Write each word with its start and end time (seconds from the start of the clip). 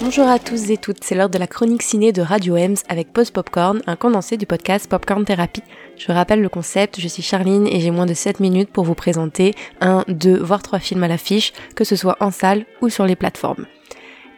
Bonjour 0.00 0.28
à 0.28 0.38
tous 0.38 0.70
et 0.70 0.76
toutes, 0.76 1.02
c'est 1.02 1.14
l'heure 1.14 1.28
de 1.28 1.38
la 1.38 1.46
chronique 1.46 1.82
ciné 1.82 2.12
de 2.12 2.22
Radio 2.22 2.56
Ems 2.56 2.76
avec 2.88 3.12
Post 3.12 3.32
Popcorn, 3.32 3.82
un 3.86 3.96
condensé 3.96 4.36
du 4.36 4.46
podcast 4.46 4.88
Popcorn 4.88 5.24
Therapy. 5.24 5.62
Je 5.96 6.12
rappelle 6.12 6.40
le 6.40 6.48
concept, 6.48 7.00
je 7.00 7.08
suis 7.08 7.22
Charline 7.22 7.66
et 7.66 7.80
j'ai 7.80 7.90
moins 7.90 8.06
de 8.06 8.14
7 8.14 8.40
minutes 8.40 8.70
pour 8.70 8.84
vous 8.84 8.94
présenter 8.94 9.54
un, 9.80 10.04
deux, 10.06 10.38
voire 10.38 10.62
trois 10.62 10.78
films 10.78 11.02
à 11.02 11.08
l'affiche, 11.08 11.52
que 11.74 11.84
ce 11.84 11.96
soit 11.96 12.16
en 12.20 12.30
salle 12.30 12.64
ou 12.80 12.88
sur 12.88 13.06
les 13.06 13.16
plateformes. 13.16 13.66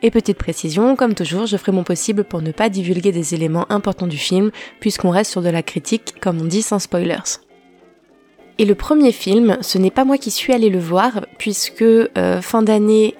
Et 0.02 0.10
petite 0.10 0.38
précision, 0.38 0.96
comme 0.96 1.14
toujours, 1.14 1.46
je 1.46 1.58
ferai 1.58 1.72
mon 1.72 1.84
possible 1.84 2.24
pour 2.24 2.40
ne 2.40 2.52
pas 2.52 2.70
divulguer 2.70 3.12
des 3.12 3.34
éléments 3.34 3.70
importants 3.70 4.06
du 4.06 4.16
film, 4.16 4.50
puisqu'on 4.80 5.10
reste 5.10 5.30
sur 5.30 5.42
de 5.42 5.50
la 5.50 5.62
critique, 5.62 6.14
comme 6.20 6.40
on 6.40 6.46
dit, 6.46 6.62
sans 6.62 6.78
spoilers. 6.78 7.38
Et 8.60 8.64
le 8.64 8.74
premier 8.74 9.12
film, 9.12 9.58
ce 9.62 9.78
n'est 9.78 9.90
pas 9.90 10.04
moi 10.04 10.18
qui 10.18 10.30
suis 10.30 10.52
allé 10.52 10.68
le 10.68 10.78
voir, 10.78 11.26
puisque 11.38 11.82
euh, 11.82 12.42
fin 12.42 12.62
d'année 12.62 13.14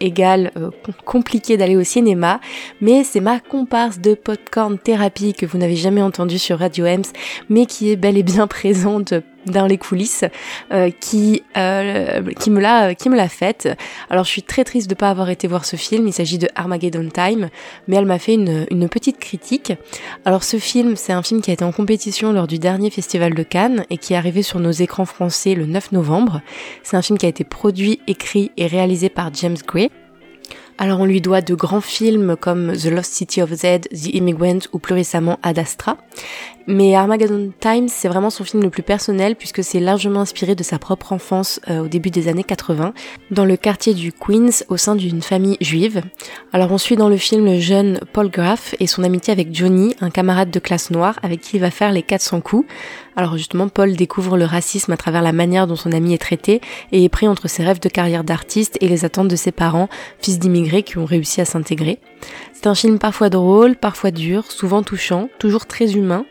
égale 0.00 0.50
euh, 0.56 0.70
compliqué 1.04 1.56
d'aller 1.56 1.76
au 1.76 1.84
cinéma, 1.84 2.40
mais 2.80 3.04
c'est 3.04 3.20
ma 3.20 3.40
comparse 3.40 4.00
de 4.00 4.14
popcorn 4.14 4.78
thérapie 4.78 5.34
que 5.34 5.46
vous 5.46 5.58
n'avez 5.58 5.76
jamais 5.76 6.02
entendu 6.02 6.38
sur 6.38 6.58
Radio 6.58 6.86
Ems, 6.86 7.12
mais 7.48 7.66
qui 7.66 7.90
est 7.90 7.96
bel 7.96 8.16
et 8.16 8.22
bien 8.22 8.46
présente 8.48 9.14
dans 9.46 9.66
les 9.66 9.78
coulisses 9.78 10.24
euh, 10.72 10.90
qui 11.00 11.42
euh, 11.56 12.22
qui 12.38 12.50
me 12.50 12.60
l'a 12.60 12.94
qui 12.94 13.08
me 13.08 13.16
l'a 13.16 13.28
faite. 13.28 13.68
Alors 14.10 14.24
je 14.24 14.30
suis 14.30 14.42
très 14.42 14.64
triste 14.64 14.88
de 14.88 14.94
pas 14.94 15.10
avoir 15.10 15.30
été 15.30 15.46
voir 15.46 15.64
ce 15.64 15.76
film. 15.76 16.06
Il 16.06 16.12
s'agit 16.12 16.38
de 16.38 16.48
Armageddon 16.54 17.08
Time, 17.12 17.48
mais 17.88 17.96
elle 17.96 18.06
m'a 18.06 18.18
fait 18.18 18.34
une, 18.34 18.66
une 18.70 18.88
petite 18.88 19.18
critique. 19.18 19.72
Alors 20.24 20.44
ce 20.44 20.58
film, 20.58 20.96
c'est 20.96 21.12
un 21.12 21.22
film 21.22 21.40
qui 21.40 21.50
a 21.50 21.54
été 21.54 21.64
en 21.64 21.72
compétition 21.72 22.32
lors 22.32 22.46
du 22.46 22.58
dernier 22.58 22.90
festival 22.90 23.34
de 23.34 23.42
Cannes 23.42 23.84
et 23.90 23.98
qui 23.98 24.14
est 24.14 24.16
arrivé 24.16 24.42
sur 24.42 24.60
nos 24.60 24.70
écrans 24.72 25.04
français 25.04 25.54
le 25.54 25.66
9 25.66 25.92
novembre. 25.92 26.40
C'est 26.82 26.96
un 26.96 27.02
film 27.02 27.18
qui 27.18 27.26
a 27.26 27.28
été 27.28 27.44
produit, 27.44 28.00
écrit 28.06 28.52
et 28.56 28.66
réalisé 28.66 29.08
par 29.08 29.32
James 29.34 29.56
Gray. 29.66 29.90
Alors 30.76 31.00
on 31.00 31.04
lui 31.04 31.20
doit 31.20 31.40
de 31.40 31.54
grands 31.54 31.80
films 31.80 32.36
comme 32.36 32.72
The 32.76 32.86
Lost 32.86 33.12
City 33.12 33.40
of 33.42 33.52
Z, 33.52 33.82
The 33.92 34.12
Immigrant 34.12 34.58
ou 34.72 34.80
plus 34.80 34.94
récemment 34.94 35.38
Ad 35.42 35.58
Astra. 35.58 35.96
Mais 36.66 36.94
Armageddon 36.94 37.52
Time, 37.60 37.88
c'est 37.88 38.08
vraiment 38.08 38.30
son 38.30 38.44
film 38.44 38.62
le 38.62 38.70
plus 38.70 38.82
personnel 38.82 39.36
puisque 39.36 39.62
c'est 39.62 39.80
largement 39.80 40.20
inspiré 40.20 40.54
de 40.54 40.62
sa 40.62 40.78
propre 40.78 41.12
enfance 41.12 41.60
euh, 41.68 41.80
au 41.80 41.88
début 41.88 42.10
des 42.10 42.28
années 42.28 42.44
80 42.44 42.94
dans 43.30 43.44
le 43.44 43.56
quartier 43.58 43.92
du 43.92 44.12
Queens 44.12 44.64
au 44.68 44.78
sein 44.78 44.96
d'une 44.96 45.20
famille 45.20 45.58
juive. 45.60 46.00
Alors 46.54 46.72
on 46.72 46.78
suit 46.78 46.96
dans 46.96 47.10
le 47.10 47.18
film 47.18 47.44
le 47.44 47.60
jeune 47.60 48.00
Paul 48.14 48.30
Graff 48.30 48.74
et 48.80 48.86
son 48.86 49.04
amitié 49.04 49.32
avec 49.32 49.54
Johnny, 49.54 49.94
un 50.00 50.08
camarade 50.08 50.50
de 50.50 50.58
classe 50.58 50.90
noire 50.90 51.18
avec 51.22 51.42
qui 51.42 51.56
il 51.56 51.60
va 51.60 51.70
faire 51.70 51.92
les 51.92 52.02
400 52.02 52.40
coups. 52.40 52.66
Alors 53.16 53.36
justement, 53.36 53.68
Paul 53.68 53.94
découvre 53.94 54.36
le 54.38 54.44
racisme 54.44 54.92
à 54.92 54.96
travers 54.96 55.22
la 55.22 55.32
manière 55.32 55.66
dont 55.66 55.76
son 55.76 55.92
ami 55.92 56.14
est 56.14 56.18
traité 56.18 56.60
et 56.92 57.04
est 57.04 57.08
pris 57.08 57.28
entre 57.28 57.46
ses 57.48 57.62
rêves 57.62 57.80
de 57.80 57.88
carrière 57.88 58.24
d'artiste 58.24 58.78
et 58.80 58.88
les 58.88 59.04
attentes 59.04 59.28
de 59.28 59.36
ses 59.36 59.52
parents, 59.52 59.88
fils 60.18 60.38
d'immigrés 60.38 60.82
qui 60.82 60.98
ont 60.98 61.04
réussi 61.04 61.40
à 61.40 61.44
s'intégrer. 61.44 62.00
C'est 62.52 62.66
un 62.70 62.74
film 62.74 62.98
parfois 62.98 63.28
drôle, 63.28 63.76
parfois 63.76 64.10
dur, 64.10 64.50
souvent 64.50 64.82
touchant, 64.82 65.28
toujours 65.38 65.66
très 65.66 65.96
humain. 65.96 66.24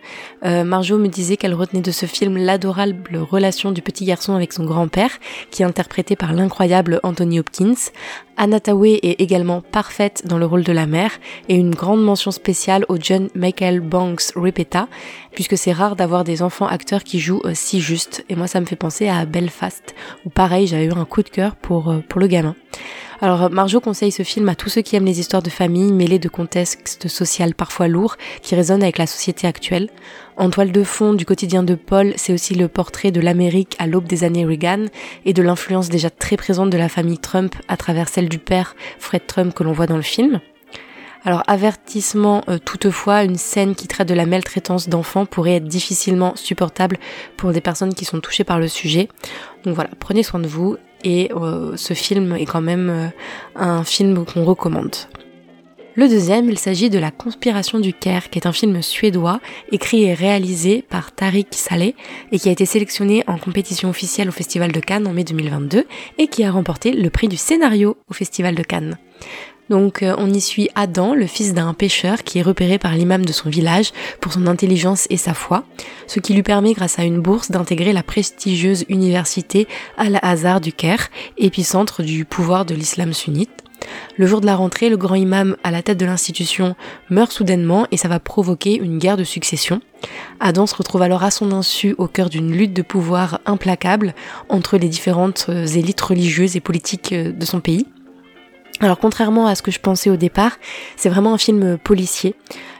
Euh, 0.44 0.63
Marjo 0.63 0.97
me 0.97 1.08
disait 1.08 1.38
qu'elle 1.38 1.53
retenait 1.53 1.81
de 1.81 1.91
ce 1.91 2.08
film 2.08 2.38
l'adorable 2.38 3.17
relation 3.17 3.72
du 3.72 3.83
petit 3.83 4.05
garçon 4.05 4.33
avec 4.33 4.52
son 4.52 4.66
grand-père, 4.66 5.11
qui 5.52 5.61
est 5.61 5.66
interprété 5.66 6.16
par 6.16 6.33
l'incroyable 6.33 6.99
Anthony 7.03 7.39
Hopkins. 7.39 7.91
Anna 8.36 8.58
est 8.58 9.21
également 9.21 9.61
parfaite 9.61 10.23
dans 10.25 10.39
le 10.39 10.47
rôle 10.47 10.64
de 10.64 10.71
la 10.71 10.88
mère, 10.88 11.11
et 11.49 11.55
une 11.55 11.75
grande 11.75 12.03
mention 12.03 12.31
spéciale 12.31 12.83
au 12.89 12.97
jeune 12.99 13.30
Michael 13.36 13.80
Banks 13.80 14.31
Repeta, 14.36 14.88
puisque 15.33 15.58
c'est 15.58 15.71
rare 15.71 15.95
d'avoir 15.95 16.23
des 16.23 16.41
enfants 16.41 16.66
acteurs 16.66 17.03
qui 17.03 17.19
jouent 17.19 17.44
euh, 17.45 17.52
si 17.53 17.80
juste. 17.80 18.25
Et 18.30 18.36
moi, 18.36 18.47
ça 18.47 18.59
me 18.59 18.66
fait 18.66 18.75
penser 18.75 19.08
à 19.08 19.25
Belfast, 19.25 19.94
où 20.25 20.30
pareil, 20.30 20.66
j'avais 20.66 20.86
eu 20.86 20.94
un 20.94 21.05
coup 21.05 21.21
de 21.21 21.30
cœur 21.30 21.55
pour, 21.55 21.91
euh, 21.91 21.99
pour 22.09 22.19
le 22.19 22.25
gamin. 22.25 22.55
Alors 23.24 23.50
Marjo 23.50 23.80
conseille 23.80 24.12
ce 24.12 24.24
film 24.24 24.50
à 24.50 24.56
tous 24.56 24.68
ceux 24.68 24.82
qui 24.82 24.98
aiment 24.98 25.06
les 25.06 25.22
histoires 25.22 25.42
de 25.42 25.50
famille 25.50 25.94
mêlées 25.94 26.20
de 26.20 26.28
contextes 26.28 27.08
sociaux 27.08 27.46
parfois 27.56 27.88
lourds 27.88 28.18
qui 28.42 28.54
résonnent 28.54 28.84
avec 28.84 28.98
la 28.98 29.08
société 29.08 29.48
actuelle. 29.48 29.90
En 30.36 30.50
toile 30.50 30.74
de 30.74 30.84
fond 30.84 31.14
du 31.14 31.26
quotidien 31.26 31.64
de 31.64 31.76
Paul, 31.76 32.12
c'est 32.17 32.33
aussi 32.33 32.54
le 32.54 32.67
portrait 32.67 33.12
de 33.12 33.22
l'Amérique 33.22 33.78
à 33.80 33.88
l'aube 33.88 34.08
des 34.08 34.26
années 34.26 34.45
Reagan 34.45 34.88
et 35.23 35.32
de 35.32 35.42
l'influence 35.42 35.88
déjà 35.88 36.10
très 36.10 36.36
présente 36.36 36.70
de 36.70 36.78
la 36.78 36.89
famille 36.89 37.17
Trump 37.17 37.56
à 37.70 37.78
travers 37.78 38.10
celle 38.10 38.28
du 38.28 38.39
père 38.39 38.76
Fred 39.00 39.26
Trump 39.26 39.54
que 39.54 39.64
l'on 39.64 39.72
voit 39.72 39.88
dans 39.88 39.95
le 39.95 40.02
film. 40.02 40.42
Alors 41.23 41.44
avertissement 41.48 42.44
euh, 42.50 42.58
toutefois, 42.58 43.23
une 43.23 43.38
scène 43.38 43.76
qui 43.76 43.88
traite 43.88 44.10
de 44.10 44.14
la 44.14 44.26
maltraitance 44.26 44.89
d'enfants 44.89 45.26
pourrait 45.26 45.56
être 45.56 45.67
difficilement 45.70 46.36
supportable 46.36 46.98
pour 47.38 47.54
des 47.54 47.62
personnes 47.62 47.94
qui 47.94 48.04
sont 48.04 48.20
touchées 48.20 48.44
par 48.44 48.60
le 48.60 48.67
sujet. 48.67 49.08
Donc 49.64 49.76
voilà, 49.76 49.92
prenez 49.98 50.23
soin 50.23 50.42
de 50.42 50.48
vous 50.48 50.76
et 51.03 51.31
euh, 51.36 51.75
ce 51.75 51.93
film 51.93 52.36
est 52.36 52.45
quand 52.45 52.61
même 52.61 52.89
euh, 52.89 53.08
un 53.55 53.83
film 53.83 54.25
qu'on 54.25 54.43
recommande. 54.43 54.95
Le 55.95 56.09
deuxième, 56.09 56.49
il 56.49 56.58
s'agit 56.58 56.89
de 56.89 56.97
La 56.97 57.11
Conspiration 57.11 57.80
du 57.80 57.93
Caire, 57.93 58.31
qui 58.31 58.39
est 58.39 58.47
un 58.47 58.52
film 58.52 58.81
suédois, 58.81 59.39
écrit 59.71 60.05
et 60.05 60.15
réalisé 60.15 60.81
par 60.81 61.11
Tariq 61.11 61.49
Saleh, 61.52 61.93
et 62.31 62.39
qui 62.39 62.49
a 62.49 62.52
été 62.52 62.65
sélectionné 62.65 63.23
en 63.27 63.37
compétition 63.37 63.91
officielle 63.91 64.27
au 64.30 64.31
Festival 64.31 64.71
de 64.71 64.80
Cannes 64.80 65.05
en 65.05 65.14
mai 65.14 65.23
2022, 65.23 65.86
et 66.17 66.27
qui 66.27 66.43
a 66.43 66.52
remporté 66.52 66.93
le 66.93 67.11
prix 67.11 67.27
du 67.27 67.37
scénario 67.37 67.95
au 68.09 68.14
Festival 68.14 68.55
de 68.55 68.64
Cannes. 68.64 68.97
Donc 69.70 70.04
euh, 70.04 70.16
on 70.18 70.32
y 70.32 70.42
suit 70.42 70.70
Adam, 70.76 71.14
le 71.14 71.28
fils 71.28 71.54
d'un 71.54 71.74
pêcheur 71.74 72.24
qui 72.24 72.40
est 72.40 72.44
repéré 72.44 72.78
par 72.78 72.94
l'imam 72.94 73.26
de 73.26 73.32
son 73.32 73.50
village 73.50 73.92
pour 74.20 74.34
son 74.34 74.48
intelligence 74.48 75.08
et 75.10 75.18
sa 75.18 75.34
foi, 75.34 75.64
ce 76.08 76.20
qui 76.20 76.34
lui 76.34 76.44
permet 76.44 76.74
grâce 76.74 77.00
à 77.00 77.04
une 77.04 77.22
bourse 77.22 77.52
d'intégrer 77.52 77.94
la 77.94 78.04
prestigieuse 78.04 78.86
université 78.90 79.68
Al-Azhar 79.98 80.62
du 80.62 80.74
Caire, 80.74 81.10
épicentre 81.38 82.04
du 82.04 82.26
pouvoir 82.26 82.66
de 82.66 82.76
l'islam 82.76 83.14
sunnite. 83.14 83.64
Le 84.18 84.28
jour 84.28 84.42
de 84.42 84.46
la 84.46 84.56
rentrée, 84.56 84.90
le 84.90 84.98
grand 84.98 85.16
imam 85.16 85.58
à 85.64 85.72
la 85.72 85.82
tête 85.82 85.98
de 85.98 86.06
l'institution 86.06 86.76
meurt 87.10 87.32
soudainement 87.32 87.88
et 87.92 87.98
ça 87.98 88.08
va 88.08 88.20
provoquer 88.20 88.76
une 88.76 88.98
guerre 88.98 89.18
de 89.18 89.24
succession. 89.24 89.82
Adam 90.40 90.66
se 90.68 90.76
retrouve 90.76 91.02
alors 91.02 91.24
à 91.24 91.32
son 91.32 91.52
insu 91.52 91.95
au 91.98 92.08
cœur 92.08 92.30
d'une 92.30 92.52
lutte 92.52 92.74
de 92.74 92.82
pouvoir 92.82 93.40
implacable 93.45 94.14
entre 94.50 94.78
les 94.78 94.90
différentes 94.90 95.48
euh, 95.50 95.66
élites 95.66 96.02
religieuses 96.02 96.56
et 96.56 96.60
politiques 96.60 97.14
euh, 97.14 97.32
de 97.32 97.45
son 97.45 97.60
pays. 97.60 97.88
Alors 98.80 99.00
contrairement 99.00 99.48
à 99.48 99.56
ce 99.56 99.61
que 99.61 99.72
je 99.72 99.80
pensais 99.80 100.10
au 100.10 100.17
départ, 100.17 100.58
c'est 100.95 101.10
vraiment 101.10 101.34
un 101.34 101.38
film 101.38 101.78
policier. 101.78 102.36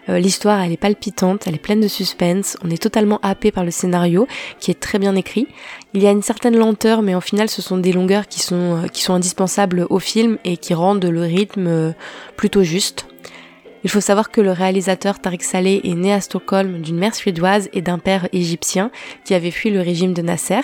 Euh, 0.10 0.20
l'histoire, 0.20 0.60
elle 0.62 0.72
est 0.72 0.78
palpitante, 0.78 1.48
elle 1.48 1.56
est 1.56 1.60
pleine 1.60 1.80
de 1.80 1.88
suspense, 1.88 2.58
on 2.64 2.70
est 2.70 2.82
totalement 2.82 3.20
happé 3.24 3.52
par 3.52 3.64
le 3.64 3.72
scénario 3.72 4.28
qui 4.60 4.72
est 4.72 4.80
très 4.80 5.00
bien 5.00 5.16
écrit. 5.16 5.48
Il 5.94 6.02
y 6.02 6.08
a 6.08 6.12
une 6.12 6.22
certaine 6.22 6.58
lenteur, 6.58 7.02
mais 7.04 7.16
en 7.16 7.22
final, 7.22 7.48
ce 7.48 7.62
sont 7.62 7.78
des 7.78 7.94
longueurs 7.94 8.28
qui 8.28 8.42
sont, 8.42 8.84
euh, 8.84 8.88
qui 8.88 9.02
sont 9.02 9.14
indispensables 9.14 9.88
au 9.90 10.00
film 10.00 10.38
et 10.44 10.58
qui 10.58 10.74
rendent 10.74 11.06
le 11.06 11.22
rythme 11.22 11.68
euh, 11.68 11.92
plutôt 12.36 12.64
juste. 12.64 13.06
Il 13.86 13.90
faut 13.90 14.02
savoir 14.02 14.32
que 14.32 14.40
le 14.40 14.52
réalisateur 14.52 15.20
Tariq 15.20 15.44
Saleh 15.44 15.82
est 15.84 15.96
né 15.96 16.14
à 16.14 16.22
Stockholm 16.22 16.82
d'une 16.82 16.98
mère 16.98 17.14
suédoise 17.14 17.70
et 17.74 17.82
d'un 17.82 18.00
père 18.00 18.30
égyptien 18.32 18.92
qui 19.26 19.34
avait 19.34 19.52
fui 19.52 19.72
le 19.72 19.82
régime 19.82 20.14
de 20.14 20.22
Nasser. 20.22 20.62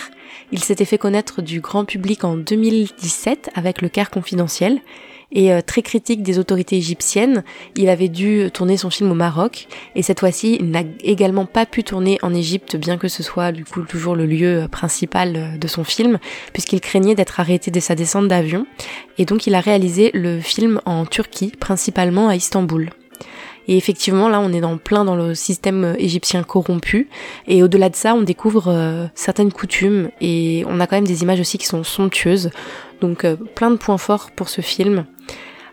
Il 0.53 0.63
s'était 0.63 0.85
fait 0.85 0.97
connaître 0.97 1.41
du 1.41 1.59
grand 1.59 1.83
public 1.83 2.23
en 2.23 2.37
2017 2.37 3.49
avec 3.55 3.81
Le 3.81 3.89
Caire 3.89 4.09
confidentiel 4.09 4.81
et 5.31 5.53
euh, 5.53 5.61
très 5.61 5.81
critique 5.81 6.23
des 6.23 6.39
autorités 6.39 6.77
égyptiennes. 6.77 7.43
Il 7.75 7.89
avait 7.89 8.07
dû 8.09 8.49
tourner 8.53 8.77
son 8.77 8.89
film 8.89 9.11
au 9.11 9.15
Maroc 9.15 9.67
et 9.95 10.03
cette 10.03 10.19
fois-ci, 10.19 10.57
il 10.59 10.71
n'a 10.71 10.83
également 11.03 11.45
pas 11.45 11.65
pu 11.65 11.83
tourner 11.83 12.17
en 12.21 12.33
Égypte, 12.33 12.75
bien 12.75 12.97
que 12.97 13.07
ce 13.07 13.23
soit 13.23 13.51
du 13.51 13.65
coup 13.65 13.81
toujours 13.83 14.15
le 14.15 14.25
lieu 14.25 14.63
euh, 14.63 14.67
principal 14.67 15.35
euh, 15.35 15.57
de 15.57 15.67
son 15.67 15.83
film, 15.83 16.19
puisqu'il 16.53 16.81
craignait 16.81 17.15
d'être 17.15 17.39
arrêté 17.39 17.71
dès 17.71 17.79
sa 17.79 17.95
descente 17.95 18.27
d'avion. 18.27 18.65
Et 19.17 19.25
donc 19.25 19.47
il 19.47 19.55
a 19.55 19.59
réalisé 19.59 20.11
le 20.13 20.39
film 20.39 20.81
en 20.85 21.05
Turquie, 21.05 21.51
principalement 21.59 22.29
à 22.29 22.35
Istanbul. 22.35 22.89
Et 23.71 23.77
effectivement, 23.77 24.29
là, 24.29 24.39
on 24.39 24.51
est 24.51 24.61
dans 24.61 24.77
plein 24.79 25.05
dans 25.05 25.15
le 25.15 25.35
système 25.35 25.95
égyptien 25.99 26.41
corrompu. 26.41 27.07
Et 27.47 27.61
au-delà 27.61 27.89
de 27.89 27.95
ça, 27.95 28.15
on 28.15 28.23
découvre 28.23 29.09
certaines 29.13 29.51
coutumes 29.51 30.09
et 30.21 30.63
on 30.67 30.79
a 30.79 30.87
quand 30.87 30.95
même 30.95 31.05
des 31.05 31.21
images 31.21 31.39
aussi 31.39 31.59
qui 31.59 31.67
sont 31.67 31.83
somptueuses. 31.83 32.49
Donc 32.99 33.27
plein 33.53 33.69
de 33.69 33.75
points 33.75 33.99
forts 33.99 34.31
pour 34.31 34.49
ce 34.49 34.61
film. 34.61 35.05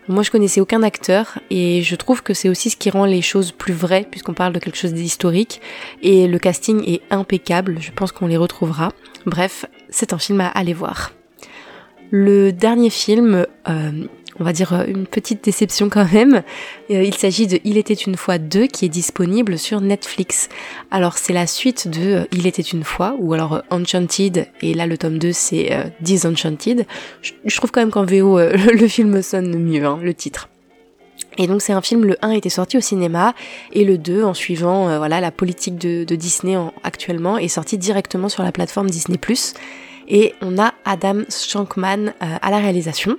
Moi, 0.09 0.21
je 0.21 0.29
connaissais 0.29 0.61
aucun 0.61 0.83
acteur 0.83 1.39
et 1.49 1.81
je 1.81 1.95
trouve 1.95 2.21
que 2.21 2.35
c'est 2.35 2.49
aussi 2.49 2.69
ce 2.69 2.77
qui 2.77 2.91
rend 2.91 3.05
les 3.05 3.23
choses 3.23 3.51
plus 3.51 3.73
vraies 3.73 4.07
puisqu'on 4.09 4.33
parle 4.33 4.53
de 4.53 4.59
quelque 4.59 4.77
chose 4.77 4.93
d'historique 4.93 5.59
et 6.03 6.27
le 6.27 6.37
casting 6.37 6.81
est 6.87 7.01
impeccable. 7.09 7.77
Je 7.81 7.91
pense 7.91 8.11
qu'on 8.11 8.27
les 8.27 8.37
retrouvera. 8.37 8.93
Bref, 9.25 9.65
c'est 9.89 10.13
un 10.13 10.19
film 10.19 10.39
à 10.39 10.47
aller 10.49 10.73
voir. 10.73 11.13
Le 12.09 12.53
dernier 12.53 12.89
film, 12.89 13.45
euh, 13.67 13.91
on 14.39 14.43
va 14.43 14.53
dire 14.53 14.73
euh, 14.73 14.85
une 14.87 15.05
petite 15.05 15.43
déception 15.43 15.89
quand 15.89 16.11
même. 16.11 16.43
Euh, 16.91 17.03
il 17.03 17.15
s'agit 17.15 17.47
de 17.47 17.59
Il 17.63 17.77
était 17.77 17.93
une 17.93 18.15
fois 18.15 18.37
2 18.37 18.67
qui 18.67 18.85
est 18.85 18.89
disponible 18.89 19.57
sur 19.57 19.81
Netflix. 19.81 20.49
Alors 20.91 21.17
c'est 21.17 21.33
la 21.33 21.47
suite 21.47 21.87
de 21.87 22.13
euh, 22.13 22.25
Il 22.31 22.47
était 22.47 22.61
une 22.61 22.83
fois 22.83 23.15
ou 23.19 23.33
alors 23.33 23.63
Enchanted 23.69 24.47
et 24.61 24.73
là 24.73 24.87
le 24.87 24.97
tome 24.97 25.17
2 25.17 25.31
c'est 25.31 25.91
Disenchanted. 26.01 26.85
Je, 27.21 27.55
trouve 27.57 27.71
quand 27.71 27.81
même 27.81 27.91
qu'en 27.91 28.05
VO 28.05 28.39
le 28.39 28.87
film 28.87 29.21
sonne 29.21 29.57
mieux, 29.57 29.85
hein, 29.85 29.99
le 30.01 30.13
titre. 30.13 30.49
Et 31.39 31.47
donc 31.47 31.61
c'est 31.61 31.73
un 31.73 31.81
film, 31.81 32.05
le 32.05 32.17
1 32.21 32.31
était 32.31 32.49
sorti 32.49 32.77
au 32.77 32.81
cinéma 32.81 33.33
et 33.71 33.83
le 33.83 33.97
2 33.97 34.23
en 34.23 34.33
suivant 34.33 34.97
voilà 34.97 35.19
la 35.19 35.31
politique 35.31 35.77
de, 35.77 36.03
de 36.03 36.15
Disney 36.15 36.55
actuellement 36.83 37.37
est 37.37 37.47
sorti 37.47 37.77
directement 37.77 38.29
sur 38.29 38.43
la 38.43 38.51
plateforme 38.51 38.89
Disney⁇ 38.89 39.17
et 40.07 40.33
on 40.41 40.57
a 40.57 40.73
Adam 40.85 41.23
Shankman 41.29 42.13
à 42.19 42.49
la 42.49 42.57
réalisation. 42.59 43.17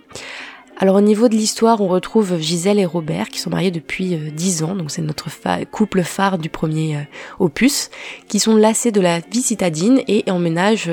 Alors 0.81 0.97
au 0.97 1.01
niveau 1.01 1.29
de 1.29 1.35
l'histoire, 1.35 1.81
on 1.81 1.89
retrouve 1.89 2.39
Gisèle 2.39 2.79
et 2.79 2.87
Robert 2.87 3.29
qui 3.29 3.41
sont 3.41 3.51
mariés 3.51 3.73
depuis 3.73 4.17
10 4.17 4.63
ans, 4.63 4.75
donc 4.77 4.91
c'est 4.93 5.03
notre 5.03 5.29
couple 5.73 6.03
phare 6.03 6.39
du 6.39 6.49
premier 6.49 7.09
opus, 7.41 7.91
qui 8.29 8.39
sont 8.39 8.57
lassés 8.57 8.93
de 8.93 9.01
la 9.01 9.19
vie 9.19 9.43
citadine 9.43 10.01
et 10.07 10.23
emménagent 10.31 10.91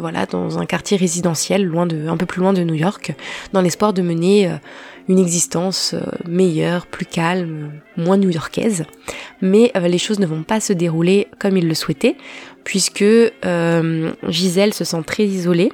voilà 0.00 0.24
dans 0.24 0.58
un 0.58 0.64
quartier 0.64 0.96
résidentiel, 0.96 1.64
loin 1.64 1.84
de, 1.86 2.08
un 2.08 2.16
peu 2.16 2.24
plus 2.24 2.40
loin 2.40 2.54
de 2.54 2.62
New 2.62 2.74
York, 2.74 3.14
dans 3.52 3.60
l'espoir 3.60 3.92
de 3.92 4.00
mener 4.00 4.50
une 5.08 5.18
existence 5.18 5.94
euh, 5.94 6.00
meilleure, 6.28 6.86
plus 6.86 7.06
calme, 7.06 7.72
moins 7.96 8.18
new-yorkaise. 8.18 8.84
Mais 9.40 9.72
euh, 9.76 9.88
les 9.88 9.98
choses 9.98 10.18
ne 10.18 10.26
vont 10.26 10.42
pas 10.42 10.60
se 10.60 10.72
dérouler 10.72 11.28
comme 11.38 11.56
il 11.56 11.66
le 11.66 11.74
souhaitait, 11.74 12.16
puisque 12.64 13.02
euh, 13.02 14.12
Gisèle 14.28 14.74
se 14.74 14.84
sent 14.84 15.02
très 15.06 15.24
isolée 15.24 15.72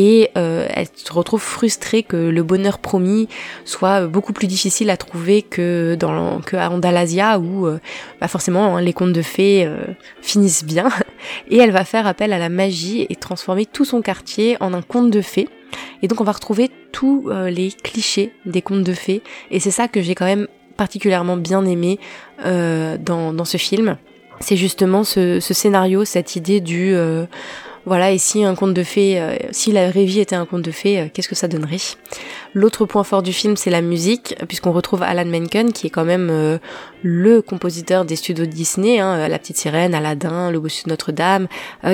et 0.00 0.30
elle 0.34 0.86
se 0.94 1.12
retrouve 1.12 1.42
frustrée 1.42 2.02
que 2.04 2.16
le 2.16 2.42
bonheur 2.42 2.78
promis 2.78 3.28
soit 3.64 4.06
beaucoup 4.06 4.32
plus 4.32 4.46
difficile 4.46 4.90
à 4.90 4.96
trouver 4.96 5.42
que 5.42 5.96
dans 5.98 6.40
que 6.40 6.56
à 6.56 6.70
Andalasia 6.70 7.40
où 7.40 7.66
bah 8.20 8.28
forcément 8.28 8.76
hein, 8.76 8.80
les 8.80 8.92
contes 8.92 9.12
de 9.12 9.22
fées 9.22 9.68
finissent 10.22 10.64
bien 10.64 10.88
et 11.50 11.56
elle 11.56 11.72
va 11.72 11.84
faire 11.84 12.06
appel 12.06 12.32
à 12.32 12.38
la 12.38 12.48
magie 12.48 13.06
et 13.08 13.16
transformer 13.16 13.66
tout 13.66 13.84
son 13.84 14.00
quartier 14.00 14.56
en 14.60 14.72
un 14.72 14.82
conte 14.82 15.10
de 15.10 15.20
fées 15.20 15.48
et 16.02 16.08
donc 16.08 16.20
on 16.20 16.24
va 16.24 16.32
retrouver 16.32 16.70
tous 16.92 17.28
euh, 17.28 17.50
les 17.50 17.70
clichés 17.70 18.32
des 18.46 18.62
contes 18.62 18.84
de 18.84 18.92
fées. 18.92 19.22
Et 19.50 19.60
c'est 19.60 19.70
ça 19.70 19.88
que 19.88 20.00
j'ai 20.00 20.14
quand 20.14 20.24
même 20.24 20.46
particulièrement 20.76 21.36
bien 21.36 21.64
aimé 21.64 21.98
euh, 22.44 22.96
dans, 22.98 23.32
dans, 23.32 23.44
ce 23.44 23.56
film. 23.56 23.96
C'est 24.40 24.56
justement 24.56 25.02
ce, 25.02 25.40
ce, 25.40 25.54
scénario, 25.54 26.04
cette 26.04 26.36
idée 26.36 26.60
du... 26.60 26.94
Voilà, 27.88 28.12
et 28.12 28.18
si 28.18 28.44
un 28.44 28.54
conte 28.54 28.74
de 28.74 28.82
fées, 28.82 29.18
euh, 29.18 29.34
si 29.50 29.72
la 29.72 29.90
vraie 29.90 30.04
était 30.04 30.36
un 30.36 30.44
conte 30.44 30.60
de 30.60 30.70
fées, 30.70 31.00
euh, 31.00 31.06
qu'est-ce 31.10 31.28
que 31.28 31.34
ça 31.34 31.48
donnerait? 31.48 31.78
L'autre 32.52 32.84
point 32.84 33.02
fort 33.02 33.22
du 33.22 33.32
film, 33.32 33.56
c'est 33.56 33.70
la 33.70 33.80
musique, 33.80 34.34
puisqu'on 34.46 34.72
retrouve 34.72 35.02
Alan 35.02 35.24
Menken, 35.24 35.72
qui 35.72 35.86
est 35.86 35.90
quand 35.90 36.04
même 36.04 36.28
euh, 36.30 36.58
le 37.02 37.40
compositeur 37.40 38.04
des 38.04 38.16
studios 38.16 38.44
Disney, 38.44 38.98
hein, 38.98 39.26
La 39.26 39.38
Petite 39.38 39.56
Sirène, 39.56 39.94
Aladdin, 39.94 40.50
Le 40.50 40.60
Bossu 40.60 40.84
de 40.84 40.90
Notre-Dame, 40.90 41.48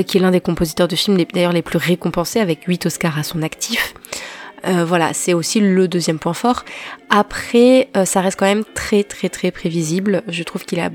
qui 0.05 0.19
est 0.19 0.21
l'un 0.21 0.33
des 0.33 0.41
compositeurs 0.41 0.89
de 0.89 0.97
films 0.97 1.17
d'ailleurs 1.33 1.53
les 1.53 1.63
plus 1.63 1.79
récompensés, 1.79 2.41
avec 2.41 2.65
8 2.65 2.87
Oscars 2.87 3.17
à 3.17 3.23
son 3.23 3.43
actif. 3.43 3.95
voilà, 4.65 5.13
c'est 5.13 5.33
aussi 5.33 5.61
le 5.61 5.87
deuxième 5.87 6.19
point 6.19 6.35
fort. 6.35 6.65
Après, 7.09 7.89
ça 8.05 8.21
reste 8.21 8.39
quand 8.39 8.47
même 8.47 8.65
très 8.75 9.05
très 9.05 9.29
très 9.29 9.53
prévisible. 9.53 10.23
Je 10.27 10.43
trouve 10.43 10.65
qu'il 10.65 10.81
a 10.81 10.91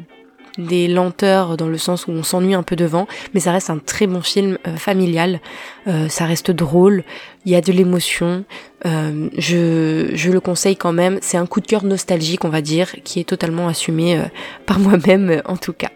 des 0.60 0.88
lenteurs 0.88 1.58
dans 1.58 1.68
le 1.68 1.78
sens 1.78 2.08
où 2.08 2.12
on 2.12 2.24
s'ennuie 2.24 2.54
un 2.54 2.64
peu 2.64 2.76
devant, 2.76 3.08
mais 3.34 3.40
ça 3.40 3.52
reste 3.52 3.70
un 3.70 3.80
très 3.80 4.08
bon 4.08 4.22
film 4.22 4.58
euh, 4.68 4.76
familial, 4.76 5.40
euh, 5.88 6.08
ça 6.10 6.26
reste 6.26 6.52
drôle, 6.52 7.04
il 7.46 7.52
y 7.52 7.56
a 7.56 7.62
de 7.62 7.72
l'émotion, 7.72 8.44
euh, 8.86 9.30
je, 9.38 10.12
je 10.14 10.32
le 10.32 10.40
conseille 10.40 10.76
quand 10.76 10.94
même, 10.94 11.20
c'est 11.22 11.38
un 11.38 11.46
coup 11.46 11.62
de 11.62 11.68
cœur 11.68 11.84
nostalgique 11.84 12.46
on 12.46 12.50
va 12.50 12.62
dire, 12.62 12.92
qui 13.04 13.20
est 13.20 13.26
totalement 13.26 13.68
assumé 13.68 14.22
par 14.66 14.80
moi-même 14.80 15.42
en 15.46 15.58
tout 15.58 15.74
cas. 15.74 15.92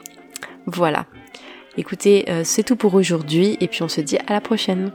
Voilà. 0.66 1.06
Écoutez, 1.76 2.26
c'est 2.44 2.64
tout 2.64 2.76
pour 2.76 2.94
aujourd'hui 2.94 3.58
et 3.60 3.68
puis 3.68 3.82
on 3.82 3.88
se 3.88 4.00
dit 4.00 4.18
à 4.28 4.34
la 4.34 4.42
prochaine. 4.42 4.92